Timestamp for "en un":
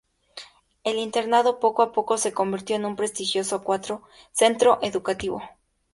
2.75-2.95